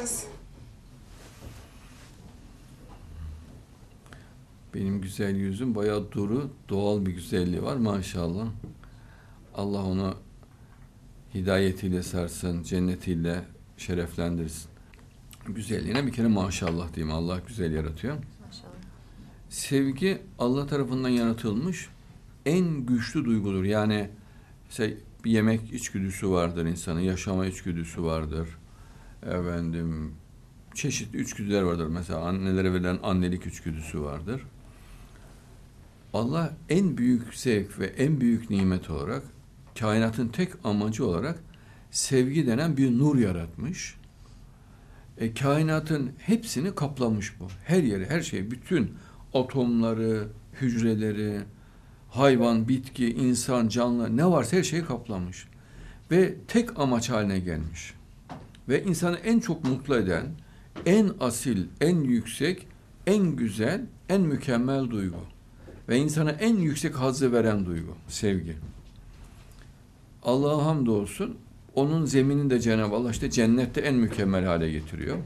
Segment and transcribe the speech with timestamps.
[0.00, 0.26] Nasılsınız?
[4.74, 8.46] Benim güzel yüzüm bayağı duru, doğal bir güzelliği var maşallah.
[9.54, 10.14] Allah onu
[11.34, 13.44] hidayetiyle sarsın, cennetiyle
[13.76, 14.70] şereflendirsin.
[15.46, 17.14] Güzelliğine bir kere maşallah diyeyim.
[17.14, 18.14] Allah güzel yaratıyor.
[18.14, 18.72] Maşallah.
[19.48, 21.88] Sevgi Allah tarafından yaratılmış
[22.46, 23.64] en güçlü duygudur.
[23.64, 24.10] Yani
[24.66, 24.94] mesela
[25.24, 28.48] bir yemek içgüdüsü vardır insanın, yaşama içgüdüsü vardır.
[29.22, 30.14] Efendim
[30.74, 31.86] çeşitli içgüdüler vardır.
[31.86, 34.42] Mesela annelere verilen annelik içgüdüsü vardır.
[36.12, 39.22] Allah en büyük zevk ve en büyük nimet olarak
[39.78, 41.38] kainatın tek amacı olarak
[41.90, 43.96] sevgi denen bir nur yaratmış.
[45.18, 47.48] E, kainatın hepsini kaplamış bu.
[47.64, 48.94] Her yeri, her şey, bütün
[49.34, 50.28] atomları,
[50.60, 51.40] hücreleri,
[52.08, 55.48] hayvan, bitki, insan, canlı ne varsa her şeyi kaplamış.
[56.10, 57.94] Ve tek amaç haline gelmiş.
[58.68, 60.26] Ve insanı en çok mutlu eden,
[60.86, 62.66] en asil, en yüksek,
[63.06, 65.20] en güzel, en mükemmel duygu.
[65.88, 68.56] Ve insana en yüksek hazzı veren duygu, sevgi.
[70.22, 71.36] Allah'a hamdolsun,
[71.74, 75.16] onun zeminini de Cenab-ı Allah işte cennette en mükemmel hale getiriyor.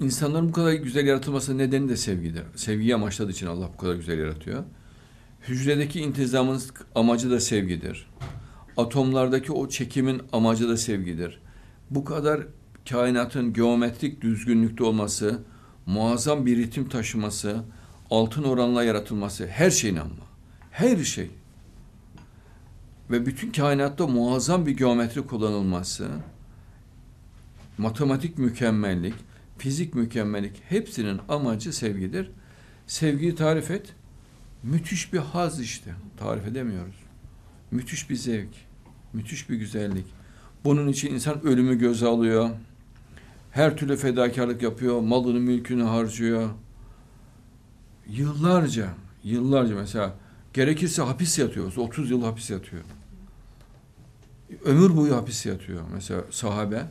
[0.00, 2.42] İnsanların bu kadar güzel yaratılması nedeni de sevgidir.
[2.54, 4.64] Sevgiyi amaçladığı için Allah bu kadar güzel yaratıyor.
[5.48, 6.62] Hücredeki intizamın
[6.94, 8.08] amacı da sevgidir.
[8.76, 11.40] Atomlardaki o çekimin amacı da sevgidir.
[11.90, 12.40] Bu kadar
[12.90, 15.42] kainatın geometrik düzgünlükte olması,
[15.86, 17.62] muazzam bir ritim taşıması,
[18.10, 20.10] altın oranla yaratılması, her şeyin ama.
[20.70, 21.30] Her şey.
[23.10, 26.08] Ve bütün kainatta muazzam bir geometri kullanılması,
[27.78, 29.14] matematik mükemmellik,
[29.58, 32.30] fizik mükemmellik hepsinin amacı sevgidir.
[32.86, 33.94] Sevgiyi tarif et.
[34.62, 35.94] Müthiş bir haz işte.
[36.16, 37.05] Tarif edemiyoruz.
[37.70, 38.48] Müthiş bir zevk.
[39.12, 40.06] Müthiş bir güzellik.
[40.64, 42.50] Bunun için insan ölümü göze alıyor.
[43.50, 45.00] Her türlü fedakarlık yapıyor.
[45.00, 46.50] Malını, mülkünü harcıyor.
[48.08, 48.88] Yıllarca,
[49.24, 50.14] yıllarca mesela
[50.52, 51.76] gerekirse hapis yatıyor.
[51.76, 52.82] 30 yıl hapis yatıyor.
[54.64, 55.82] Ömür boyu hapis yatıyor.
[55.94, 56.82] Mesela sahabe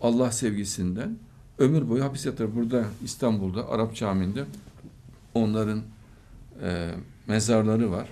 [0.00, 1.18] Allah sevgisinden
[1.58, 2.56] ömür boyu hapis yatar.
[2.56, 4.44] Burada İstanbul'da Arap Camii'nde
[5.34, 5.82] onların
[6.62, 6.90] e,
[7.26, 8.08] mezarları var.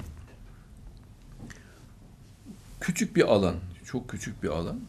[2.80, 3.54] Küçük bir alan,
[3.84, 4.80] çok küçük bir alan.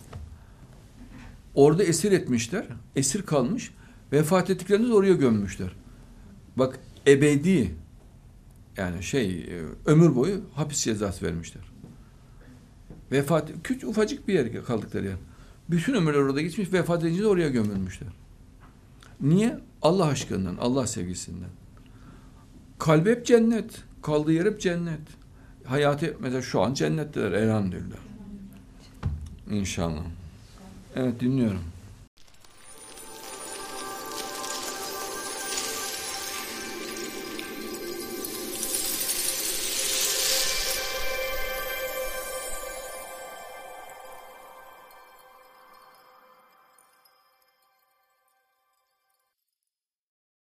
[1.56, 2.66] Orada esir etmişler,
[2.96, 3.72] esir kalmış.
[4.12, 5.75] Vefat ettiklerinde de oraya gömmüşler.
[6.56, 7.75] Bak ebedi
[8.78, 11.63] yani şey e, ömür boyu hapis cezası vermişler.
[13.12, 15.18] Vefat küçük ufacık bir yer kaldıkları yer.
[15.69, 18.09] Bütün ömürler orada geçmiş, vefat edince de oraya gömülmüşler.
[19.22, 19.59] Niye?
[19.81, 21.50] Allah aşkından, Allah sevgisinden.
[22.80, 23.84] Kalbi hep cennet.
[24.01, 25.01] Kaldığı yer hep cennet.
[25.72, 27.98] Hayatı mesela şu an cennetteler elhamdülillah.
[29.52, 30.04] İnşallah.
[30.96, 31.62] Evet dinliyorum.